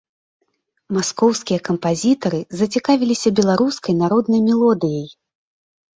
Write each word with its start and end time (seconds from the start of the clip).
Маскоўскія 0.95 1.59
кампазітары 1.69 2.39
зацікавіліся 2.63 3.35
беларускай 3.41 3.93
народнай 4.03 4.41
мелодыяй. 4.51 5.07